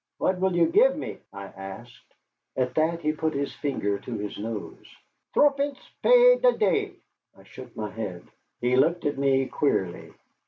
[0.17, 2.15] "What will you give me?" I asked.
[2.57, 4.83] At that he put his finger to his nose.
[5.35, 6.93] "Thruppence py the day."
[7.37, 8.23] I shook my head.
[8.61, 10.11] He looked at me queerly.